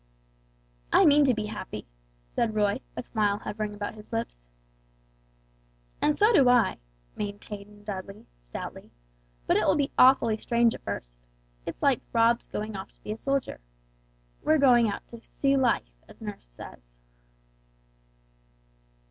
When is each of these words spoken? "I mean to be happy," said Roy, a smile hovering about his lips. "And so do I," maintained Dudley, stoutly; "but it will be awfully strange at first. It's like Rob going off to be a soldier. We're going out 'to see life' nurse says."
"I 0.91 1.05
mean 1.05 1.25
to 1.25 1.33
be 1.35 1.45
happy," 1.45 1.85
said 2.25 2.55
Roy, 2.55 2.79
a 2.97 3.03
smile 3.03 3.37
hovering 3.37 3.75
about 3.75 3.93
his 3.93 4.11
lips. 4.11 4.47
"And 6.01 6.15
so 6.15 6.33
do 6.33 6.49
I," 6.49 6.79
maintained 7.15 7.85
Dudley, 7.85 8.25
stoutly; 8.39 8.89
"but 9.45 9.57
it 9.57 9.67
will 9.67 9.75
be 9.75 9.91
awfully 9.99 10.37
strange 10.37 10.73
at 10.73 10.81
first. 10.81 11.19
It's 11.67 11.83
like 11.83 12.01
Rob 12.13 12.41
going 12.51 12.75
off 12.75 12.87
to 12.95 13.03
be 13.03 13.11
a 13.11 13.17
soldier. 13.19 13.61
We're 14.41 14.57
going 14.57 14.89
out 14.89 15.07
'to 15.09 15.23
see 15.23 15.55
life' 15.55 15.83
nurse 16.19 16.47
says." 16.49 16.97